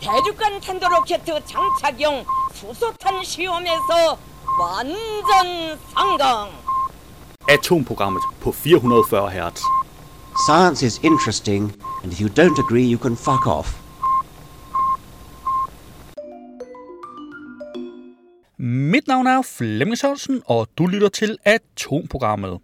대륙간 0.00 0.60
탄도로켓 0.60 1.24
장착용 1.24 2.24
수소탄 2.54 3.22
시험에서 3.24 4.18
완전 4.60 5.78
성공. 5.94 6.52
Atomprogrammet 7.48 8.22
på 8.40 8.52
440 8.52 9.30
Hz. 9.30 9.62
Science 10.46 10.82
is 10.82 11.00
interesting, 11.02 11.72
and 12.02 12.12
if 12.12 12.20
you 12.20 12.28
don't 12.28 12.58
agree, 12.58 12.84
you 12.84 12.98
can 12.98 13.16
fuck 13.16 13.46
off. 13.46 13.80
Mit 18.58 19.06
navn 19.06 19.26
er 19.26 19.42
Flemming 19.42 19.98
Sørensen, 19.98 20.42
og 20.46 20.68
du 20.78 20.86
lytter 20.86 21.08
til 21.08 21.38
Atomprogrammet. 21.44 22.58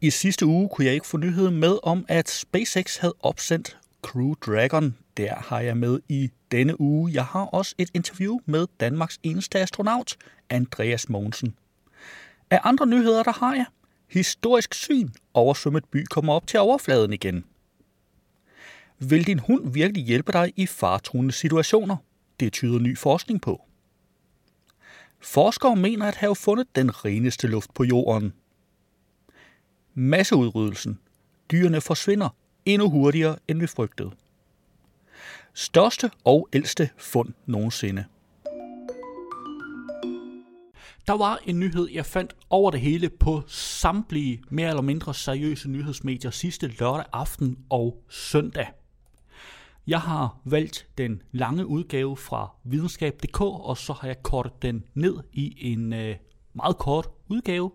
I 0.00 0.10
sidste 0.10 0.46
uge 0.46 0.68
kunne 0.68 0.84
jeg 0.84 0.94
ikke 0.94 1.06
få 1.06 1.16
nyheden 1.16 1.56
med 1.56 1.78
om, 1.82 2.04
at 2.08 2.30
SpaceX 2.30 2.96
havde 2.96 3.14
opsendt 3.20 3.76
Crew 4.02 4.34
Dragon. 4.46 4.96
der 5.17 5.35
har 5.35 5.59
jeg 5.59 5.77
med 5.77 5.99
i 6.09 6.29
denne 6.51 6.81
uge. 6.81 7.11
Jeg 7.13 7.25
har 7.25 7.45
også 7.45 7.75
et 7.77 7.89
interview 7.93 8.39
med 8.45 8.67
Danmarks 8.79 9.19
eneste 9.23 9.59
astronaut, 9.59 10.17
Andreas 10.49 11.09
Mogensen. 11.09 11.55
Af 12.49 12.59
andre 12.63 12.87
nyheder, 12.87 13.23
der 13.23 13.31
har 13.31 13.55
jeg 13.55 13.65
historisk 14.07 14.73
syn. 14.73 15.09
Oversvømmet 15.33 15.85
by 15.85 16.03
kommer 16.03 16.33
op 16.33 16.47
til 16.47 16.59
overfladen 16.59 17.13
igen. 17.13 17.45
Vil 18.99 19.27
din 19.27 19.39
hund 19.39 19.73
virkelig 19.73 20.03
hjælpe 20.03 20.31
dig 20.31 20.53
i 20.55 20.65
fartruende 20.65 21.31
situationer? 21.31 21.97
Det 22.39 22.53
tyder 22.53 22.79
ny 22.79 22.97
forskning 22.97 23.41
på. 23.41 23.61
Forskere 25.19 25.75
mener 25.75 26.05
at 26.05 26.15
have 26.15 26.35
fundet 26.35 26.67
den 26.75 27.05
reneste 27.05 27.47
luft 27.47 27.73
på 27.73 27.83
jorden. 27.83 28.33
Masseudryddelsen. 29.93 30.99
Dyrene 31.51 31.81
forsvinder 31.81 32.29
endnu 32.65 32.89
hurtigere, 32.89 33.37
end 33.47 33.59
vi 33.59 33.67
frygtede. 33.67 34.11
Største 35.59 36.11
og 36.23 36.49
ældste 36.53 36.89
fund 36.97 37.33
nogensinde. 37.45 38.05
Der 41.07 41.17
var 41.17 41.39
en 41.45 41.59
nyhed, 41.59 41.89
jeg 41.89 42.05
fandt 42.05 42.35
over 42.49 42.71
det 42.71 42.81
hele 42.81 43.09
på 43.09 43.41
samtlige 43.47 44.43
mere 44.49 44.69
eller 44.69 44.81
mindre 44.81 45.13
seriøse 45.13 45.69
nyhedsmedier 45.69 46.31
sidste 46.31 46.67
lørdag 46.67 47.05
aften 47.13 47.57
og 47.69 48.03
søndag. 48.09 48.67
Jeg 49.87 50.01
har 50.01 50.39
valgt 50.45 50.87
den 50.97 51.21
lange 51.31 51.65
udgave 51.65 52.17
fra 52.17 52.55
videnskab.dk, 52.63 53.41
og 53.41 53.77
så 53.77 53.93
har 53.93 54.07
jeg 54.07 54.23
kortet 54.23 54.61
den 54.61 54.83
ned 54.93 55.17
i 55.33 55.73
en 55.73 55.93
øh, 55.93 56.15
meget 56.53 56.77
kort 56.77 57.09
udgave. 57.27 57.71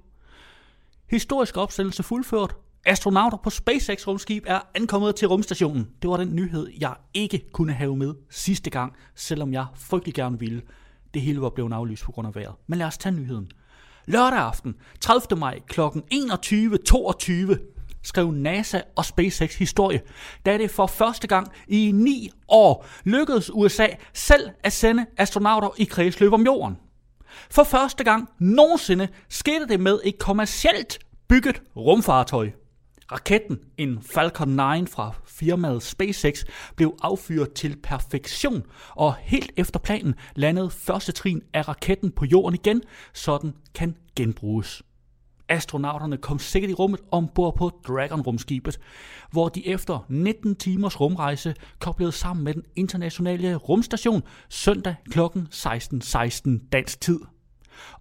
Historisk 1.10 1.56
opstillelse 1.56 2.02
fuldført. 2.02 2.56
Astronauter 2.84 3.36
på 3.36 3.50
SpaceX-rumskib 3.50 4.44
er 4.46 4.60
ankommet 4.74 5.16
til 5.16 5.28
rumstationen. 5.28 5.88
Det 6.02 6.10
var 6.10 6.16
den 6.16 6.34
nyhed, 6.34 6.68
jeg 6.80 6.94
ikke 7.14 7.44
kunne 7.52 7.72
have 7.72 7.96
med 7.96 8.14
sidste 8.30 8.70
gang, 8.70 8.92
selvom 9.14 9.52
jeg 9.52 9.66
frygtelig 9.74 10.14
gerne 10.14 10.38
ville. 10.38 10.62
Det 11.14 11.22
hele 11.22 11.40
var 11.40 11.50
blevet 11.50 11.72
aflyst 11.72 12.04
på 12.04 12.12
grund 12.12 12.28
af 12.28 12.34
vejret. 12.34 12.54
Men 12.66 12.78
lad 12.78 12.86
os 12.86 12.98
tage 12.98 13.14
nyheden. 13.14 13.50
Lørdag 14.06 14.38
aften, 14.38 14.74
30. 15.00 15.40
maj 15.40 15.60
kl. 15.66 15.80
21.22 15.80 17.56
skrev 18.02 18.30
NASA 18.30 18.80
og 18.96 19.04
SpaceX 19.04 19.58
historie, 19.58 20.00
da 20.46 20.58
det 20.58 20.70
for 20.70 20.86
første 20.86 21.26
gang 21.26 21.48
i 21.68 21.90
ni 21.94 22.30
år 22.48 22.86
lykkedes 23.04 23.50
USA 23.54 23.86
selv 24.12 24.50
at 24.64 24.72
sende 24.72 25.06
astronauter 25.16 25.68
i 25.76 25.84
kredsløb 25.84 26.32
om 26.32 26.44
jorden. 26.44 26.76
For 27.50 27.64
første 27.64 28.04
gang 28.04 28.28
nogensinde 28.38 29.08
skete 29.28 29.68
det 29.68 29.80
med 29.80 30.00
et 30.04 30.18
kommercielt 30.18 30.98
bygget 31.28 31.62
rumfartøj. 31.76 32.50
Raketten, 33.12 33.58
en 33.78 34.02
Falcon 34.02 34.48
9 34.48 34.56
fra 34.86 35.14
firmaet 35.24 35.82
SpaceX, 35.82 36.44
blev 36.76 36.96
affyret 37.02 37.52
til 37.52 37.76
perfektion, 37.82 38.62
og 38.90 39.14
helt 39.14 39.52
efter 39.56 39.78
planen 39.78 40.14
landede 40.34 40.70
første 40.70 41.12
trin 41.12 41.42
af 41.54 41.68
raketten 41.68 42.10
på 42.10 42.24
jorden 42.24 42.54
igen, 42.54 42.82
så 43.12 43.38
den 43.38 43.54
kan 43.74 43.96
genbruges. 44.16 44.82
Astronauterne 45.48 46.16
kom 46.16 46.38
sikkert 46.38 46.70
i 46.70 46.74
rummet 46.74 47.00
ombord 47.10 47.56
på 47.56 47.70
Dragon-rumskibet, 47.88 48.78
hvor 49.30 49.48
de 49.48 49.68
efter 49.68 50.06
19 50.08 50.56
timers 50.56 51.00
rumrejse 51.00 51.54
koblede 51.80 52.12
sammen 52.12 52.44
med 52.44 52.54
den 52.54 52.62
internationale 52.76 53.56
rumstation 53.56 54.22
søndag 54.48 54.94
kl. 55.10 55.20
16.16 55.20 56.00
16 56.00 56.58
dansk 56.58 57.00
tid. 57.00 57.20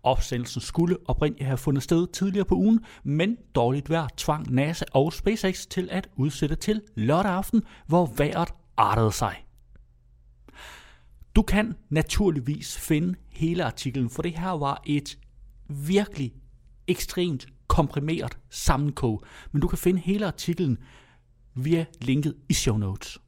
Opsendelsen 0.04 0.62
skulle 0.62 0.98
oprindeligt 1.06 1.48
have 1.48 1.58
fundet 1.58 1.84
sted 1.84 2.08
tidligere 2.08 2.46
på 2.46 2.56
ugen, 2.56 2.80
men 3.04 3.38
dårligt 3.56 3.90
vejr 3.90 4.08
tvang 4.18 4.52
NASA 4.52 4.86
og 4.94 5.14
SpaceX 5.14 5.66
til 5.66 5.88
at 5.92 6.10
udsætte 6.16 6.56
til 6.56 6.82
lørdag 6.96 7.32
aften, 7.32 7.64
hvor 7.88 8.06
vejret 8.18 8.50
artede 8.78 9.12
sig. 9.12 9.46
Du 11.36 11.42
kan 11.42 11.76
naturligvis 11.90 12.78
finde 12.78 13.16
hele 13.30 13.66
artiklen, 13.66 14.10
for 14.10 14.22
det 14.22 14.40
her 14.40 14.52
var 14.52 14.82
et 14.86 15.18
virkelig 15.70 16.34
ekstremt 16.88 17.48
komprimeret 17.68 18.38
sammenkog, 18.50 19.24
men 19.52 19.62
du 19.62 19.68
kan 19.68 19.78
finde 19.78 20.00
hele 20.00 20.28
artiklen 20.28 20.78
via 21.56 21.86
linket 22.02 22.36
i 22.50 22.54
show 22.54 22.78
notes. 22.78 23.20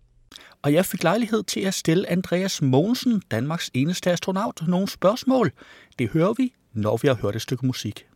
Og 0.63 0.74
jeg 0.74 0.85
fik 0.85 1.03
lejlighed 1.03 1.44
til 1.44 1.68
at 1.68 1.74
stille 1.74 2.09
Andreas 2.09 2.62
Mogensen, 2.62 3.22
Danmarks 3.31 3.72
eneste 3.74 4.12
astronaut, 4.12 4.68
nogle 4.68 4.88
spørgsmål. 4.88 5.51
Det 6.00 6.09
hører 6.09 6.34
vi, 6.38 6.53
når 6.74 6.97
vi 7.01 7.07
har 7.07 7.16
hørt 7.22 7.35
et 7.35 7.41
stykke 7.41 7.66
musik. 7.66 8.07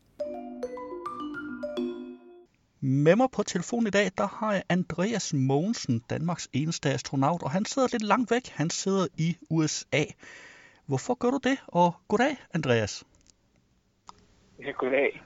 Med 2.80 3.16
mig 3.16 3.28
på 3.31 3.44
telefon 3.44 3.88
i 3.88 3.90
dag, 3.90 4.12
der 4.18 4.28
har 4.28 4.53
jeg 4.53 4.63
Andreas 4.69 5.34
Mogensen, 5.34 6.03
Danmarks 6.09 6.50
eneste 6.53 6.90
astronaut, 6.90 7.44
og 7.44 7.52
han 7.52 7.66
sidder 7.66 7.88
lidt 7.91 8.03
langt 8.03 8.31
væk. 8.31 8.47
Han 8.47 8.69
sidder 8.69 9.08
i 9.18 9.38
USA. 9.50 10.03
Hvorfor 10.85 11.14
gør 11.14 11.29
du 11.29 11.40
det? 11.44 11.58
Og 11.68 11.94
goddag, 12.08 12.38
Andreas. 12.53 13.03
Ja, 14.59 14.72
goddag. 14.72 15.22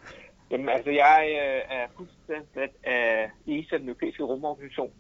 Jamen, 0.52 0.70
altså, 0.70 0.92
jeg 0.92 1.24
øh, 1.30 1.78
er 1.78 1.88
fuldstændig 1.98 2.70
af 2.84 3.30
ESA, 3.48 3.78
den 3.78 3.88
europæiske 3.88 4.24
rumorganisation, 4.24 4.92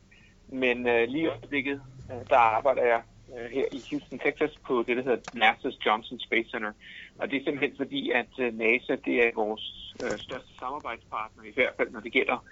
men 0.47 0.87
øh, 0.87 1.07
lige 1.07 1.23
i 1.23 1.27
øjeblikket, 1.27 1.81
Øh, 2.11 2.29
der 2.29 2.37
arbejder 2.37 2.83
jeg 2.83 3.01
øh, 3.37 3.51
her 3.51 3.65
i 3.71 3.81
Houston, 3.89 4.19
Texas, 4.19 4.57
på 4.67 4.83
det, 4.87 4.97
der 4.97 5.03
hedder 5.03 5.17
NASA's 5.35 5.77
Johnson 5.85 6.19
Space 6.19 6.49
Center. 6.49 6.71
Og 7.17 7.31
det 7.31 7.37
er 7.37 7.43
simpelthen 7.43 7.77
fordi, 7.77 8.11
at 8.11 8.39
øh, 8.39 8.57
NASA 8.57 8.95
det 9.05 9.27
er 9.27 9.31
vores 9.35 9.95
øh, 10.03 10.17
største 10.17 10.53
samarbejdspartner, 10.59 11.43
i 11.43 11.53
hvert 11.53 11.73
fald 11.77 11.91
når 11.91 11.99
det 11.99 12.11
gælder 12.11 12.45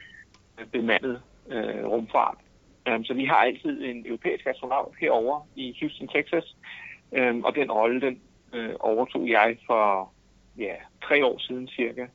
øh, 0.59 0.65
bemandet 0.65 1.21
øh, 1.49 1.85
rumfart. 1.85 2.37
Um, 2.95 3.05
så 3.05 3.13
vi 3.13 3.25
har 3.25 3.35
altid 3.35 3.83
en 3.83 4.05
europæisk 4.05 4.45
astronaut 4.45 4.93
herover 4.99 5.47
i 5.55 5.77
Houston, 5.79 6.07
Texas, 6.07 6.55
um, 7.11 7.43
og 7.43 7.55
den 7.55 7.71
rolle, 7.71 8.01
den 8.01 8.21
øh, 8.53 8.73
overtog 8.79 9.29
jeg 9.29 9.57
for 9.65 10.11
ja, 10.57 10.75
tre 11.03 11.25
år 11.25 11.39
siden 11.39 11.67
cirka. 11.67 12.05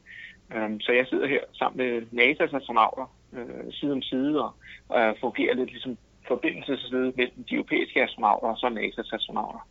Um, 0.56 0.80
så 0.80 0.92
jeg 0.92 1.06
sidder 1.06 1.26
her 1.26 1.40
sammen 1.52 1.76
med 1.78 2.02
NASA's 2.12 2.56
astronauter 2.56 3.14
øh, 3.32 3.72
side 3.72 3.92
om 3.92 4.02
side 4.02 4.44
og, 4.44 4.52
og 4.88 5.16
fungerer 5.20 5.54
lidt 5.54 5.70
ligesom 5.70 5.98
forbindelsesved 6.28 7.12
mellem 7.16 7.44
de 7.48 7.54
europæiske 7.54 8.02
astronauter 8.02 8.48
og 8.48 8.58
så 8.58 8.66
NASA's 8.66 9.14
astronauter. 9.16 9.68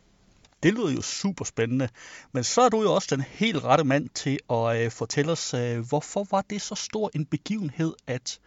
Det 0.64 0.74
lyder 0.74 0.92
jo 0.96 1.02
super 1.02 1.44
spændende, 1.44 1.88
men 2.32 2.44
så 2.44 2.60
er 2.60 2.68
du 2.68 2.82
jo 2.82 2.94
også 2.94 3.16
den 3.16 3.24
helt 3.40 3.64
rette 3.64 3.84
mand 3.84 4.08
til 4.08 4.38
at 4.50 4.84
øh, 4.84 4.90
fortælle 4.90 5.32
os, 5.32 5.54
øh, 5.54 5.76
hvorfor 5.90 6.22
var 6.30 6.42
det 6.50 6.60
så 6.62 6.74
stor 6.74 7.10
en 7.14 7.26
begivenhed, 7.26 7.92
at, 8.06 8.40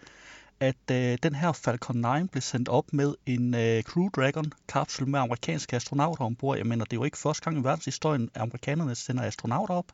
at 0.59 0.83
øh, 0.91 1.17
den 1.23 1.35
her 1.35 1.51
Falcon 1.65 1.95
9 1.95 2.27
blev 2.31 2.41
sendt 2.41 2.69
op 2.69 2.93
med 2.93 3.15
en 3.25 3.45
øh, 3.55 3.83
Crew 3.83 4.07
Dragon-kapsel 4.15 5.07
med 5.07 5.19
amerikanske 5.19 5.75
astronauter 5.75 6.25
ombord. 6.25 6.57
Jeg 6.57 6.65
mener, 6.65 6.85
det 6.85 6.93
er 6.93 7.01
jo 7.01 7.03
ikke 7.03 7.23
første 7.25 7.43
gang 7.43 7.59
i 7.59 7.63
verdenshistorien, 7.63 8.29
at 8.35 8.41
amerikanerne 8.41 8.95
sender 8.95 9.23
astronauter 9.23 9.73
op. 9.73 9.89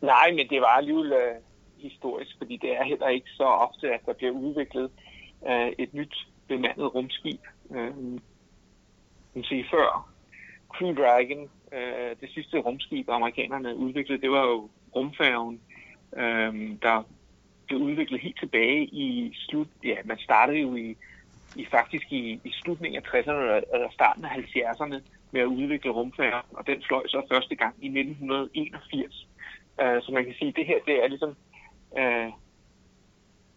Nej, 0.00 0.30
men 0.30 0.48
det 0.48 0.60
var 0.60 0.74
alligevel 0.80 1.12
øh, 1.12 1.34
historisk, 1.76 2.30
fordi 2.38 2.56
det 2.56 2.70
er 2.76 2.84
heller 2.84 3.08
ikke 3.08 3.30
så 3.30 3.44
ofte, 3.44 3.94
at 3.94 4.00
der 4.06 4.12
bliver 4.12 4.32
udviklet 4.32 4.90
øh, 5.48 5.72
et 5.78 5.94
nyt 5.94 6.28
bemandet 6.48 6.94
rumskib. 6.94 7.40
Øh, 7.70 7.96
man 9.34 9.44
sige, 9.44 9.66
før 9.70 10.10
Crew 10.68 10.94
Dragon, 10.94 11.50
øh, 11.72 12.16
det 12.20 12.30
sidste 12.34 12.58
rumskib, 12.58 13.08
amerikanerne 13.08 13.76
udviklede, 13.76 14.22
det 14.22 14.30
var 14.30 14.46
jo 14.46 14.70
rumfærgen, 14.94 15.60
øh, 16.16 16.72
der 16.82 17.02
blev 17.66 17.80
udviklet 17.80 18.20
helt 18.20 18.38
tilbage 18.38 18.84
i 18.84 19.32
slut... 19.34 19.68
Ja, 19.84 19.96
man 20.04 20.18
startede 20.18 20.58
jo 20.58 20.76
i, 20.76 20.96
i 21.56 21.66
faktisk 21.70 22.12
i, 22.12 22.40
i 22.44 22.52
slutningen 22.52 23.02
af 23.02 23.08
60'erne 23.08 23.74
eller 23.74 23.90
starten 23.92 24.24
af 24.24 24.30
70'erne 24.30 25.00
med 25.30 25.40
at 25.40 25.46
udvikle 25.46 25.90
rumfærgen, 25.90 26.46
og 26.50 26.66
den 26.66 26.82
fløj 26.82 27.06
så 27.06 27.22
første 27.32 27.56
gang 27.56 27.74
i 27.80 27.86
1981. 27.86 29.28
Uh, 29.82 29.86
øh, 29.86 30.02
så 30.02 30.12
man 30.12 30.24
kan 30.24 30.34
sige, 30.34 30.48
at 30.48 30.56
det 30.56 30.66
her 30.66 30.78
det 30.86 31.04
er 31.04 31.08
ligesom 31.08 31.36
uh, 31.90 32.32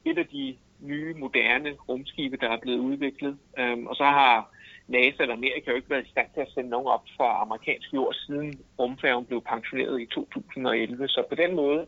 et 0.05 0.17
af 0.17 0.27
de 0.27 0.57
nye, 0.81 1.13
moderne 1.13 1.71
rumskibe, 1.89 2.37
der 2.37 2.49
er 2.49 2.57
blevet 2.57 2.79
udviklet. 2.79 3.37
Øhm, 3.59 3.87
og 3.87 3.95
så 3.95 4.03
har 4.03 4.53
NASA 4.87 5.21
eller 5.23 5.35
Amerika 5.35 5.69
jo 5.71 5.75
ikke 5.75 5.89
været 5.89 6.07
i 6.07 6.09
stand 6.09 6.27
til 6.33 6.41
at 6.41 6.51
sende 6.53 6.69
nogen 6.69 6.87
op 6.87 7.03
fra 7.17 7.41
amerikansk 7.41 7.93
jord, 7.93 8.13
siden 8.13 8.59
rumfærgen 8.79 9.25
blev 9.25 9.41
pensioneret 9.41 10.01
i 10.01 10.05
2011. 10.05 11.07
Så 11.07 11.23
på 11.29 11.35
den 11.35 11.55
måde 11.55 11.87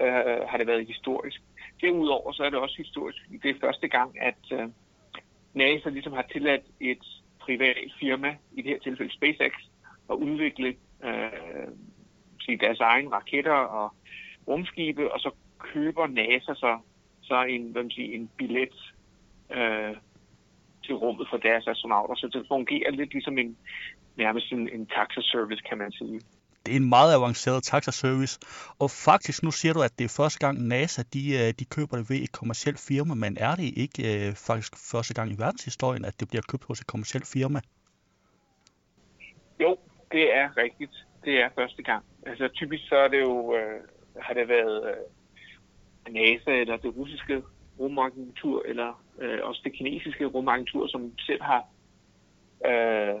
øh, 0.00 0.40
har 0.48 0.58
det 0.58 0.66
været 0.66 0.86
historisk. 0.86 1.42
Derudover 1.80 2.32
så 2.32 2.42
er 2.44 2.50
det 2.50 2.58
også 2.58 2.76
historisk, 2.76 3.18
fordi 3.24 3.38
det 3.38 3.50
er 3.50 3.60
første 3.66 3.88
gang, 3.88 4.22
at 4.22 4.42
øh, 4.52 4.68
NASA 5.54 5.88
ligesom 5.88 6.12
har 6.12 6.26
tilladt 6.32 6.64
et 6.80 7.04
privat 7.40 7.92
firma, 8.00 8.36
i 8.52 8.62
det 8.62 8.70
her 8.70 8.78
tilfælde 8.78 9.12
SpaceX, 9.12 9.52
at 10.10 10.14
udvikle 10.14 10.76
øh, 11.04 11.68
sige, 12.40 12.58
deres 12.58 12.80
egne 12.80 13.10
raketter 13.12 13.52
og 13.78 13.92
rumskibe, 14.48 15.12
og 15.12 15.20
så 15.20 15.30
køber 15.58 16.06
NASA 16.06 16.54
så, 16.54 16.78
så 17.32 17.38
en, 17.54 17.62
hvad 17.72 17.82
man 17.82 17.90
siger, 17.90 18.14
en 18.18 18.30
billet 18.38 18.76
øh, 19.58 19.94
til 20.84 20.94
rummet 20.94 21.26
for 21.30 21.36
deres 21.36 21.66
astronauter. 21.66 22.14
Så 22.14 22.26
det 22.34 22.42
fungerer 22.48 22.90
lidt 22.90 23.12
ligesom 23.12 23.38
en, 23.38 23.56
nærmest 24.16 24.52
en, 24.52 24.68
en 24.76 24.86
taxa-service, 24.86 25.62
kan 25.68 25.78
man 25.78 25.92
sige. 25.92 26.20
Det 26.66 26.72
er 26.72 26.76
en 26.76 26.88
meget 26.88 27.14
avanceret 27.14 27.62
taxa-service, 27.62 28.34
og 28.82 28.90
faktisk 28.90 29.42
nu 29.42 29.50
siger 29.50 29.72
du, 29.74 29.82
at 29.82 29.98
det 29.98 30.04
er 30.04 30.14
første 30.20 30.38
gang 30.46 30.54
NASA, 30.72 31.02
de, 31.14 31.22
øh, 31.40 31.48
de 31.58 31.64
køber 31.64 31.96
det 31.96 32.10
ved 32.10 32.16
et 32.16 32.32
kommersielt 32.32 32.80
firma, 32.88 33.14
men 33.14 33.36
er 33.40 33.54
det 33.60 33.68
ikke 33.84 34.02
øh, 34.10 34.34
faktisk 34.48 34.72
første 34.90 35.14
gang 35.14 35.26
i 35.32 35.38
verdenshistorien, 35.38 36.04
at 36.04 36.20
det 36.20 36.28
bliver 36.28 36.42
købt 36.50 36.64
hos 36.64 36.80
et 36.80 36.86
kommersielt 36.86 37.26
firma? 37.34 37.60
Jo, 39.60 39.70
det 40.12 40.24
er 40.40 40.56
rigtigt. 40.56 40.94
Det 41.24 41.34
er 41.42 41.48
første 41.58 41.82
gang. 41.82 42.04
Altså 42.26 42.48
typisk 42.48 42.88
så 42.88 42.96
er 42.96 43.08
det 43.08 43.20
jo, 43.20 43.54
øh, 43.56 43.80
har 44.20 44.34
det 44.34 44.48
været 44.48 44.76
øh, 44.90 44.96
NASA 46.10 46.50
eller 46.50 46.76
det 46.76 46.96
russiske 46.96 47.42
rumagentur, 47.80 48.62
eller 48.66 49.02
øh, 49.18 49.38
også 49.42 49.60
det 49.64 49.72
kinesiske 49.72 50.26
rumagentur, 50.26 50.86
som 50.86 51.12
selv 51.18 51.42
har 51.42 51.64
øh, 52.66 53.20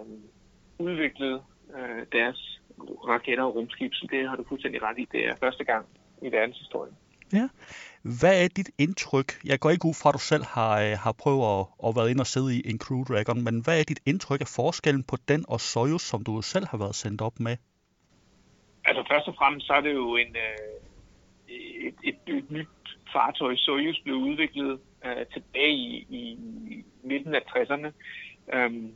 udviklet 0.78 1.42
øh, 1.76 2.06
deres 2.12 2.60
raketter 3.08 3.44
og 3.44 3.54
rumskib, 3.54 3.94
så 3.94 4.06
det 4.10 4.28
har 4.28 4.36
du 4.36 4.44
fuldstændig 4.48 4.82
ret 4.82 4.98
i. 4.98 5.08
Det 5.12 5.26
er 5.28 5.34
første 5.40 5.64
gang 5.64 5.86
i 6.22 6.32
verdenshistorien. 6.32 6.96
Ja. 7.32 7.48
Hvad 8.02 8.44
er 8.44 8.48
dit 8.48 8.70
indtryk? 8.78 9.32
Jeg 9.44 9.60
går 9.60 9.70
ikke 9.70 9.86
ud 9.86 9.94
fra, 10.02 10.10
at 10.10 10.14
du 10.14 10.18
selv 10.18 10.44
har, 10.44 10.80
øh, 10.80 10.98
har 10.98 11.12
prøvet 11.12 11.60
at, 11.60 11.66
at 11.86 11.96
være 11.96 12.10
inde 12.10 12.22
og 12.22 12.26
sidde 12.26 12.56
i 12.56 12.62
en 12.70 12.78
Crew 12.78 13.04
Dragon, 13.04 13.44
men 13.44 13.64
hvad 13.64 13.80
er 13.80 13.84
dit 13.84 14.00
indtryk 14.06 14.40
af 14.40 14.46
forskellen 14.56 15.04
på 15.04 15.16
den 15.28 15.44
og 15.48 15.60
Soyuz, 15.60 16.02
som 16.02 16.24
du 16.24 16.42
selv 16.42 16.66
har 16.70 16.78
været 16.78 16.94
sendt 16.94 17.20
op 17.20 17.40
med? 17.40 17.56
Altså 18.84 19.02
først 19.10 19.28
og 19.28 19.34
fremmest 19.38 19.66
så 19.66 19.72
er 19.72 19.80
det 19.80 19.94
jo 19.94 20.16
en, 20.16 20.36
øh, 20.46 20.72
et, 21.86 21.94
et, 22.04 22.18
et 22.26 22.50
nyt 22.50 22.68
fartøj. 23.12 23.56
Soyuz 23.56 24.00
blev 24.04 24.16
udviklet 24.16 24.80
øh, 25.04 25.26
tilbage 25.32 25.72
i, 25.72 26.06
i 26.10 26.84
midten 27.02 27.34
af 27.34 27.40
60'erne. 27.40 27.92
Øhm, 28.54 28.92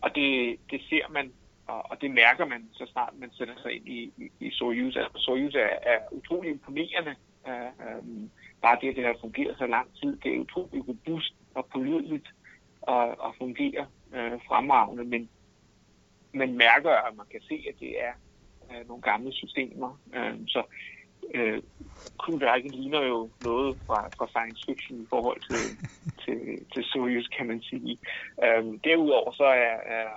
og 0.00 0.14
det, 0.14 0.58
det 0.70 0.80
ser 0.88 1.08
man, 1.10 1.32
og, 1.66 1.90
og 1.90 2.00
det 2.00 2.10
mærker 2.10 2.44
man, 2.46 2.68
så 2.72 2.86
snart 2.92 3.12
man 3.18 3.30
sætter 3.32 3.54
sig 3.62 3.72
ind 3.72 3.88
i, 3.88 4.12
i, 4.16 4.30
i 4.40 4.50
Soyuz. 4.50 4.96
Altså, 4.96 5.18
Soyuz 5.18 5.54
er, 5.54 5.92
er 5.92 5.98
utrolig 6.12 6.50
imponerende. 6.50 7.14
Uh, 7.46 8.28
bare 8.62 8.78
det, 8.80 8.88
at 8.88 8.96
det 8.96 9.04
har 9.04 9.16
fungeret 9.20 9.58
så 9.58 9.66
lang 9.66 9.88
tid, 10.00 10.16
det 10.16 10.34
er 10.34 10.38
utrolig 10.38 10.88
robust 10.88 11.34
og 11.54 11.66
pålideligt 11.72 12.28
og, 12.80 13.20
og 13.20 13.34
fungerer 13.38 13.86
øh, 14.14 14.32
fremragende, 14.48 15.04
men 15.04 15.28
man 16.34 16.56
mærker, 16.56 16.90
at 16.90 17.16
man 17.16 17.26
kan 17.30 17.40
se, 17.40 17.64
at 17.68 17.74
det 17.80 17.92
er 18.04 18.12
øh, 18.70 18.88
nogle 18.88 19.02
gamle 19.02 19.32
systemer. 19.32 20.00
Uh, 20.06 20.46
så 20.46 20.62
Crew 22.18 22.38
Dragon 22.38 22.70
ligner 22.70 23.02
jo 23.02 23.30
noget 23.44 23.78
fra, 23.86 24.08
fra 24.18 24.26
science 24.28 24.62
fiction 24.66 25.02
i 25.02 25.06
forhold 25.10 25.40
til, 25.40 25.62
til, 26.24 26.38
til 26.72 26.84
Soyuz, 26.84 27.28
kan 27.36 27.46
man 27.46 27.62
sige. 27.62 27.98
Uh, 28.36 28.78
derudover 28.84 29.32
så 29.32 29.44
er, 29.44 29.76
er 29.98 30.08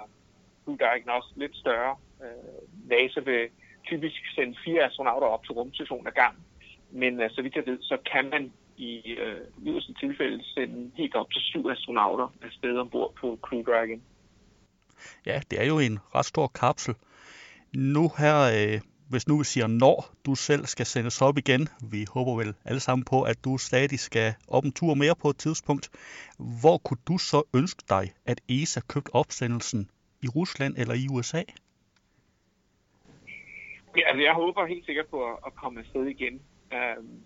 Dragon 0.67 1.09
også 1.09 1.31
lidt 1.35 1.55
større. 1.55 1.95
Uh, 2.19 2.89
NASA 2.89 3.19
vil 3.19 3.49
typisk 3.87 4.21
sende 4.35 4.57
fire 4.65 4.83
astronauter 4.83 5.27
op 5.27 5.43
til 5.43 5.51
rumstationen 5.51 6.07
ad 6.07 6.11
gang, 6.11 6.35
men 6.91 7.23
uh, 7.23 7.29
så 7.29 7.41
vidt 7.41 7.55
jeg 7.55 7.65
ved, 7.65 7.77
så 7.81 7.97
kan 8.11 8.29
man 8.29 8.51
i 8.77 9.17
uh, 9.25 9.67
yderste 9.67 9.93
tilfælde 9.93 10.43
sende 10.43 10.91
helt 10.95 11.15
op 11.15 11.31
til 11.31 11.41
syv 11.41 11.69
astronauter 11.69 12.33
afsted 12.41 12.77
ombord 12.77 13.13
på 13.21 13.39
Crew 13.41 13.61
Dragon. 13.63 14.01
Ja, 15.25 15.41
det 15.51 15.61
er 15.61 15.65
jo 15.65 15.79
en 15.79 15.99
ret 16.15 16.25
stor 16.25 16.47
kapsel. 16.47 16.95
Nu 17.73 18.11
her, 18.17 18.37
øh, 18.41 18.81
hvis 19.09 19.27
nu 19.27 19.37
vi 19.37 19.43
siger, 19.43 19.67
når 19.67 20.05
du 20.25 20.35
selv 20.35 20.65
skal 20.65 20.85
sendes 20.85 21.21
op 21.21 21.37
igen, 21.37 21.67
vi 21.91 22.05
håber 22.13 22.35
vel 22.35 22.55
alle 22.65 22.79
sammen 22.79 23.05
på, 23.05 23.21
at 23.21 23.37
du 23.45 23.57
stadig 23.57 23.99
skal 23.99 24.33
op 24.47 24.65
en 24.65 24.71
tur 24.71 24.93
mere 24.93 25.15
på 25.21 25.29
et 25.29 25.37
tidspunkt, 25.37 25.89
hvor 26.61 26.77
kunne 26.77 27.03
du 27.07 27.17
så 27.17 27.43
ønske 27.55 27.83
dig, 27.89 28.13
at 28.25 28.41
ESA 28.49 28.81
købte 28.89 29.15
opsendelsen 29.15 29.89
i 30.23 30.27
Rusland 30.27 30.77
eller 30.77 30.93
i 30.93 31.07
USA? 31.11 31.43
Ja, 33.97 34.01
altså 34.07 34.23
jeg 34.23 34.33
håber 34.33 34.65
helt 34.65 34.85
sikkert 34.85 35.07
på 35.07 35.33
at, 35.47 35.55
komme 35.55 35.79
afsted 35.79 36.05
igen. 36.05 36.41
Øhm, 36.73 37.21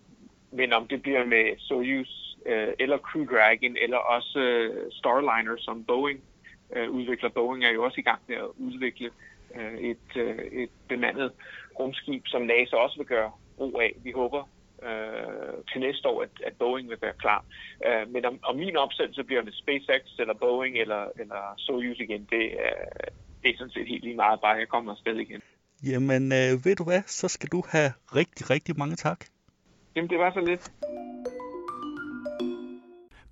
men 0.51 0.73
om 0.73 0.87
det 0.87 1.01
bliver 1.01 1.25
med 1.25 1.57
Soyuz 1.57 2.37
øh, 2.45 2.73
eller 2.79 2.97
Crew 2.97 3.25
Dragon 3.25 3.77
eller 3.77 3.97
også 3.97 4.39
øh, 4.39 4.91
Starliner, 4.91 5.55
som 5.57 5.83
Boeing 5.83 6.19
øh, 6.75 6.89
udvikler. 6.89 7.29
Boeing 7.29 7.65
er 7.65 7.71
jo 7.71 7.83
også 7.83 7.99
i 7.99 8.03
gang 8.03 8.21
med 8.27 8.35
at 8.35 8.49
udvikle 8.57 9.09
et, 9.79 10.15
et 10.51 10.69
bemandet 10.87 11.31
rumskib, 11.81 12.23
som 12.27 12.41
NASA 12.41 12.75
også 12.75 12.97
vil 12.97 13.07
gøre 13.15 13.31
brug 13.57 13.81
af. 13.81 13.91
Vi 14.03 14.11
håber 14.21 14.41
uh, 14.87 15.55
til 15.69 15.79
næste 15.85 16.07
år, 16.11 16.21
at, 16.25 16.33
at 16.47 16.53
Boeing 16.59 16.89
vil 16.89 17.01
være 17.01 17.17
klar. 17.23 17.41
Uh, 17.87 18.13
men 18.13 18.25
om, 18.25 18.35
om 18.49 18.55
min 18.55 18.77
opsendelse 18.77 19.23
bliver 19.23 19.43
med 19.43 19.53
SpaceX 19.61 20.03
eller 20.19 20.33
Boeing 20.33 20.77
eller, 20.83 21.03
eller 21.21 21.41
Soyuz 21.57 21.99
igen, 21.99 22.23
det, 22.33 22.43
uh, 22.65 23.07
det 23.41 23.49
er 23.49 23.57
sådan 23.57 23.75
set 23.75 23.87
helt 23.87 24.03
lige 24.03 24.15
meget, 24.15 24.41
bare 24.41 24.55
jeg 24.63 24.67
kommer 24.67 24.91
afsted 24.91 25.17
igen. 25.17 25.41
Jamen, 25.83 26.23
øh, 26.31 26.65
ved 26.65 26.75
du 26.75 26.83
hvad, 26.83 27.01
så 27.07 27.27
skal 27.27 27.49
du 27.49 27.63
have 27.69 27.91
rigtig, 28.15 28.49
rigtig 28.49 28.77
mange 28.77 28.95
tak. 28.95 29.25
Jamen, 29.95 30.09
det 30.09 30.19
var 30.19 30.31
så 30.33 30.39
lidt. 30.39 30.71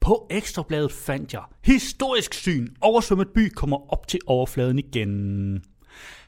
På 0.01 0.27
Ekstrabladet 0.29 0.91
fandt 0.91 1.33
jeg 1.33 1.43
historisk 1.65 2.33
syn. 2.33 2.67
Oversvømmet 2.81 3.27
by 3.35 3.49
kommer 3.49 3.93
op 3.93 4.07
til 4.07 4.19
overfladen 4.27 4.79
igen. 4.79 5.63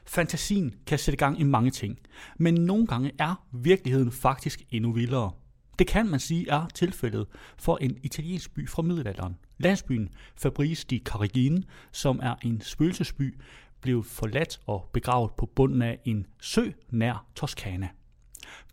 Fantasien 0.06 0.74
kan 0.86 0.98
sætte 0.98 1.16
gang 1.16 1.40
i 1.40 1.42
mange 1.42 1.70
ting, 1.70 1.98
men 2.38 2.54
nogle 2.54 2.86
gange 2.86 3.10
er 3.18 3.46
virkeligheden 3.52 4.12
faktisk 4.12 4.62
endnu 4.70 4.92
vildere. 4.92 5.30
Det 5.78 5.86
kan 5.86 6.06
man 6.06 6.20
sige 6.20 6.48
er 6.48 6.66
tilfældet 6.74 7.26
for 7.58 7.76
en 7.76 7.98
italiensk 8.02 8.54
by 8.54 8.68
fra 8.68 8.82
middelalderen. 8.82 9.36
Landsbyen 9.58 10.08
Fabrice 10.36 10.86
di 10.90 10.98
Carigine, 11.04 11.62
som 11.92 12.20
er 12.22 12.34
en 12.42 12.60
spøgelsesby, 12.60 13.38
blev 13.80 14.04
forladt 14.04 14.60
og 14.66 14.90
begravet 14.92 15.30
på 15.38 15.46
bunden 15.46 15.82
af 15.82 15.98
en 16.04 16.26
sø 16.40 16.70
nær 16.90 17.26
Toskana. 17.34 17.88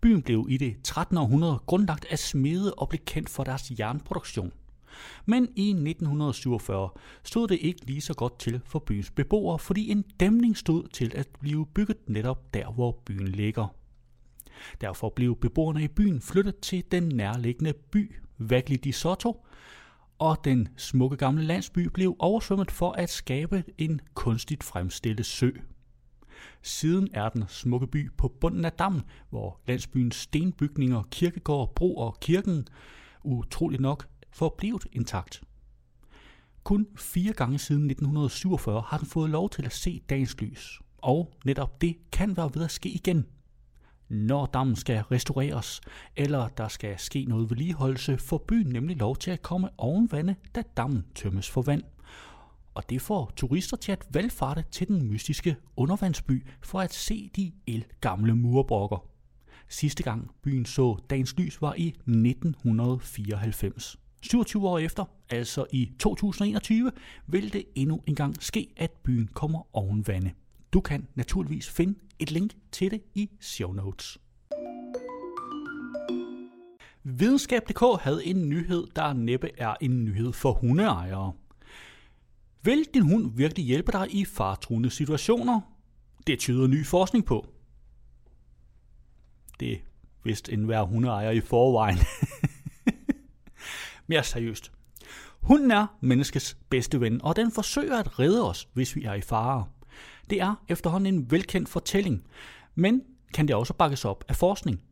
Byen 0.02 0.22
blev 0.22 0.46
i 0.48 0.56
det 0.56 0.76
13. 0.84 1.16
århundrede 1.16 1.58
grundlagt 1.66 2.06
af 2.10 2.18
smede 2.18 2.74
og 2.74 2.88
blev 2.88 3.00
kendt 3.06 3.30
for 3.30 3.44
deres 3.44 3.72
jernproduktion. 3.78 4.52
Men 5.26 5.48
i 5.56 5.68
1947 5.70 6.90
stod 7.24 7.48
det 7.48 7.58
ikke 7.60 7.86
lige 7.86 8.00
så 8.00 8.14
godt 8.14 8.38
til 8.38 8.60
for 8.64 8.78
byens 8.78 9.10
beboere, 9.10 9.58
fordi 9.58 9.90
en 9.90 10.04
dæmning 10.20 10.56
stod 10.56 10.88
til 10.88 11.12
at 11.14 11.28
blive 11.40 11.66
bygget 11.66 12.08
netop 12.08 12.54
der, 12.54 12.70
hvor 12.72 13.02
byen 13.06 13.28
ligger. 13.28 13.74
Derfor 14.80 15.08
blev 15.08 15.36
beboerne 15.36 15.84
i 15.84 15.88
byen 15.88 16.20
flyttet 16.20 16.58
til 16.58 16.84
den 16.90 17.02
nærliggende 17.02 17.72
by, 17.72 18.14
Vagli 18.38 18.76
di 18.76 18.92
Sotto, 18.92 19.46
og 20.18 20.44
den 20.44 20.68
smukke 20.76 21.16
gamle 21.16 21.44
landsby 21.44 21.78
blev 21.78 22.16
oversvømmet 22.18 22.70
for 22.70 22.92
at 22.92 23.10
skabe 23.10 23.64
en 23.78 24.00
kunstigt 24.14 24.64
fremstillet 24.64 25.26
sø. 25.26 25.50
Siden 26.62 27.08
er 27.12 27.28
den 27.28 27.44
smukke 27.48 27.86
by 27.86 28.10
på 28.16 28.28
bunden 28.28 28.64
af 28.64 28.72
dammen, 28.72 29.02
hvor 29.30 29.60
landsbyens 29.66 30.16
stenbygninger, 30.16 31.02
kirkegård, 31.10 31.74
bro 31.74 31.96
og 31.96 32.20
kirken 32.20 32.66
utroligt 33.24 33.82
nok 33.82 34.08
forblevet 34.32 34.86
intakt. 34.92 35.42
Kun 36.64 36.86
fire 36.96 37.32
gange 37.32 37.58
siden 37.58 37.90
1947 37.90 38.82
har 38.86 38.98
den 38.98 39.06
fået 39.06 39.30
lov 39.30 39.50
til 39.50 39.66
at 39.66 39.72
se 39.72 40.02
dagens 40.10 40.40
lys, 40.40 40.80
og 40.98 41.32
netop 41.44 41.80
det 41.80 41.96
kan 42.12 42.36
være 42.36 42.50
ved 42.54 42.64
at 42.64 42.70
ske 42.70 42.88
igen. 42.88 43.26
Når 44.08 44.46
dammen 44.46 44.76
skal 44.76 45.02
restaureres, 45.02 45.80
eller 46.16 46.48
der 46.48 46.68
skal 46.68 46.98
ske 46.98 47.24
noget 47.24 47.50
vedligeholdelse, 47.50 48.18
får 48.18 48.44
byen 48.48 48.66
nemlig 48.66 48.96
lov 48.96 49.16
til 49.16 49.30
at 49.30 49.42
komme 49.42 49.68
ovenvande, 49.78 50.34
da 50.54 50.62
dammen 50.76 51.04
tømmes 51.14 51.50
for 51.50 51.62
vand. 51.62 51.82
Og 52.74 52.90
det 52.90 53.02
får 53.02 53.32
turister 53.36 53.76
til 53.76 53.92
at 53.92 54.06
valgfarte 54.10 54.64
til 54.70 54.88
den 54.88 55.10
mystiske 55.10 55.56
undervandsby 55.76 56.46
for 56.62 56.80
at 56.80 56.94
se 56.94 57.30
de 57.36 57.52
gamle 58.00 58.36
murbrokker. 58.36 59.06
Sidste 59.68 60.02
gang 60.02 60.30
byen 60.42 60.64
så 60.64 60.96
dagens 61.10 61.38
lys 61.38 61.62
var 61.62 61.74
i 61.74 61.88
1994. 61.88 63.99
27 64.22 64.68
år 64.68 64.78
efter, 64.78 65.04
altså 65.30 65.66
i 65.72 65.92
2021, 65.98 66.92
vil 67.26 67.52
det 67.52 67.64
endnu 67.74 68.02
engang 68.06 68.42
ske, 68.42 68.72
at 68.76 68.90
byen 68.90 69.28
kommer 69.34 69.76
ovenvande. 69.76 70.30
Du 70.72 70.80
kan 70.80 71.08
naturligvis 71.14 71.68
finde 71.68 71.98
et 72.18 72.30
link 72.30 72.52
til 72.72 72.90
det 72.90 73.02
i 73.14 73.30
show 73.40 73.72
notes. 73.72 74.18
Videnskab.dk 77.02 78.02
havde 78.02 78.26
en 78.26 78.48
nyhed, 78.48 78.86
der 78.96 79.12
næppe 79.12 79.50
er 79.58 79.74
en 79.80 80.04
nyhed 80.04 80.32
for 80.32 80.52
hundeejere. 80.52 81.32
Vil 82.62 82.84
din 82.94 83.02
hund 83.02 83.36
virkelig 83.36 83.64
hjælpe 83.64 83.92
dig 83.92 84.14
i 84.14 84.24
fartruende 84.24 84.90
situationer? 84.90 85.60
Det 86.26 86.38
tyder 86.38 86.66
ny 86.66 86.86
forskning 86.86 87.24
på. 87.24 87.46
Det 89.60 89.80
vidste 90.24 90.52
enhver 90.52 90.82
hundeejer 90.82 91.30
i 91.30 91.40
forvejen. 91.40 91.98
Mere 94.10 94.24
seriøst. 94.24 94.72
Hunden 95.40 95.70
er 95.70 95.86
menneskets 96.00 96.56
bedste 96.70 97.00
ven, 97.00 97.22
og 97.22 97.36
den 97.36 97.52
forsøger 97.52 97.96
at 97.96 98.18
redde 98.18 98.48
os, 98.48 98.68
hvis 98.72 98.96
vi 98.96 99.04
er 99.04 99.14
i 99.14 99.20
fare. 99.20 99.64
Det 100.30 100.40
er 100.40 100.64
efterhånden 100.68 101.14
en 101.14 101.30
velkendt 101.30 101.68
fortælling, 101.68 102.24
men 102.74 103.02
kan 103.34 103.48
det 103.48 103.56
også 103.56 103.74
bakkes 103.74 104.04
op 104.04 104.24
af 104.28 104.36
forskning? 104.36 104.82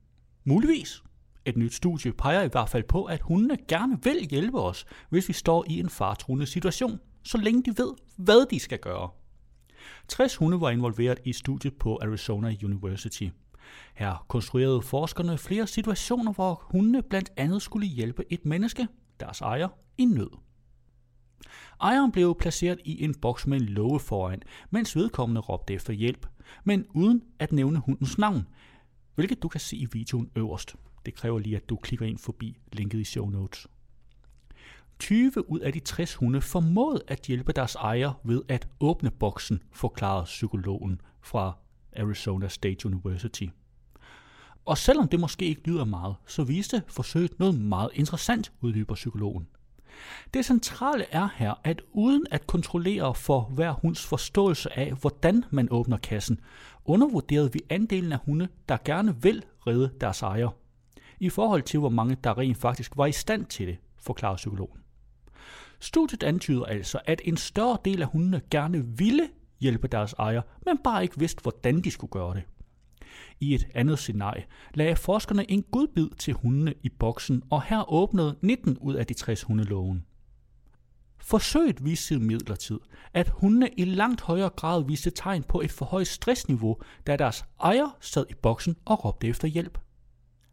Muligvis. 0.44 1.02
Et 1.44 1.56
nyt 1.56 1.74
studie 1.74 2.12
peger 2.12 2.42
i 2.42 2.48
hvert 2.48 2.68
fald 2.68 2.84
på, 2.84 3.04
at 3.04 3.20
hundene 3.20 3.56
gerne 3.68 3.98
vil 4.02 4.26
hjælpe 4.30 4.60
os, 4.60 4.86
hvis 5.10 5.28
vi 5.28 5.32
står 5.32 5.64
i 5.68 5.80
en 5.80 5.90
fartruende 5.90 6.46
situation, 6.46 7.00
så 7.22 7.38
længe 7.38 7.62
de 7.62 7.78
ved, 7.78 7.94
hvad 8.16 8.46
de 8.50 8.60
skal 8.60 8.78
gøre. 8.78 9.10
60 10.08 10.36
hunde 10.36 10.60
var 10.60 10.70
involveret 10.70 11.18
i 11.24 11.32
studiet 11.32 11.74
på 11.78 11.98
Arizona 12.02 12.54
University. 12.64 13.28
Her 13.94 14.24
konstruerede 14.28 14.82
forskerne 14.82 15.38
flere 15.38 15.66
situationer, 15.66 16.32
hvor 16.32 16.66
hundene 16.70 17.02
blandt 17.02 17.32
andet 17.36 17.62
skulle 17.62 17.86
hjælpe 17.86 18.24
et 18.30 18.46
menneske, 18.46 18.88
deres 19.20 19.40
ejer, 19.40 19.68
i 19.98 20.04
nød. 20.04 20.30
Ejeren 21.80 22.12
blev 22.12 22.36
placeret 22.40 22.80
i 22.84 23.04
en 23.04 23.14
boks 23.14 23.46
med 23.46 23.60
en 23.60 23.66
låge 23.66 24.00
foran, 24.00 24.42
mens 24.70 24.96
vedkommende 24.96 25.40
råbte 25.40 25.74
efter 25.74 25.92
hjælp, 25.92 26.26
men 26.64 26.86
uden 26.94 27.22
at 27.38 27.52
nævne 27.52 27.78
hundens 27.78 28.18
navn, 28.18 28.48
hvilket 29.14 29.42
du 29.42 29.48
kan 29.48 29.60
se 29.60 29.76
i 29.76 29.86
videoen 29.92 30.30
øverst. 30.36 30.76
Det 31.06 31.14
kræver 31.14 31.38
lige, 31.38 31.56
at 31.56 31.68
du 31.68 31.76
klikker 31.76 32.06
ind 32.06 32.18
forbi 32.18 32.58
linket 32.72 33.00
i 33.00 33.04
show 33.04 33.28
notes. 33.28 33.66
20 34.98 35.50
ud 35.50 35.60
af 35.60 35.72
de 35.72 35.80
60 35.80 36.14
hunde 36.14 36.40
formåede 36.40 37.02
at 37.08 37.20
hjælpe 37.26 37.52
deres 37.52 37.74
ejer 37.74 38.20
ved 38.24 38.42
at 38.48 38.68
åbne 38.80 39.10
boksen, 39.10 39.62
forklarede 39.72 40.24
psykologen 40.24 41.00
fra 41.20 41.52
Arizona 41.96 42.48
State 42.48 42.86
University. 42.86 43.46
Og 44.68 44.78
selvom 44.78 45.08
det 45.08 45.20
måske 45.20 45.44
ikke 45.44 45.68
lyder 45.68 45.84
meget, 45.84 46.14
så 46.26 46.44
viste 46.44 46.82
forsøget 46.88 47.38
noget 47.38 47.60
meget 47.60 47.90
interessant, 47.94 48.52
uddyber 48.60 48.94
psykologen. 48.94 49.46
Det 50.34 50.44
centrale 50.44 51.04
er 51.10 51.28
her, 51.36 51.54
at 51.64 51.82
uden 51.92 52.26
at 52.30 52.46
kontrollere 52.46 53.14
for 53.14 53.40
hver 53.40 53.72
hunds 53.72 54.06
forståelse 54.06 54.78
af, 54.78 54.92
hvordan 54.92 55.44
man 55.50 55.68
åbner 55.70 55.96
kassen, 55.96 56.40
undervurderede 56.84 57.52
vi 57.52 57.60
andelen 57.70 58.12
af 58.12 58.18
hunde, 58.24 58.48
der 58.68 58.76
gerne 58.84 59.22
vil 59.22 59.44
redde 59.66 59.90
deres 60.00 60.22
ejer. 60.22 60.48
I 61.20 61.28
forhold 61.28 61.62
til, 61.62 61.80
hvor 61.80 61.88
mange 61.88 62.16
der 62.24 62.38
rent 62.38 62.58
faktisk 62.58 62.96
var 62.96 63.06
i 63.06 63.12
stand 63.12 63.46
til 63.46 63.66
det, 63.66 63.76
forklarer 63.98 64.36
psykologen. 64.36 64.80
Studiet 65.80 66.22
antyder 66.22 66.64
altså, 66.64 67.00
at 67.04 67.20
en 67.24 67.36
større 67.36 67.78
del 67.84 68.02
af 68.02 68.08
hundene 68.08 68.40
gerne 68.50 68.98
ville 68.98 69.28
hjælpe 69.60 69.88
deres 69.88 70.12
ejer, 70.12 70.42
men 70.66 70.78
bare 70.84 71.02
ikke 71.02 71.18
vidste, 71.18 71.42
hvordan 71.42 71.80
de 71.80 71.90
skulle 71.90 72.10
gøre 72.10 72.34
det. 72.34 72.42
I 73.40 73.54
et 73.54 73.66
andet 73.74 73.98
scenarie 73.98 74.44
lagde 74.74 74.96
forskerne 74.96 75.50
en 75.50 75.62
godbid 75.62 76.08
til 76.18 76.34
hundene 76.34 76.74
i 76.82 76.88
boksen, 76.88 77.42
og 77.50 77.62
her 77.62 77.92
åbnede 77.92 78.36
19 78.42 78.78
ud 78.80 78.94
af 78.94 79.06
de 79.06 79.14
60 79.14 79.42
hundeloven. 79.42 80.04
Forsøget 81.20 81.84
viste 81.84 82.18
midlertid, 82.18 82.78
at 83.14 83.28
hundene 83.28 83.70
i 83.76 83.84
langt 83.84 84.20
højere 84.20 84.50
grad 84.50 84.84
viste 84.84 85.10
tegn 85.10 85.42
på 85.42 85.60
et 85.60 85.72
for 85.72 85.84
højt 85.84 86.06
stressniveau, 86.06 86.76
da 87.06 87.16
deres 87.16 87.44
ejer 87.62 87.96
sad 88.00 88.26
i 88.30 88.34
boksen 88.34 88.76
og 88.84 89.04
råbte 89.04 89.26
efter 89.26 89.48
hjælp. 89.48 89.78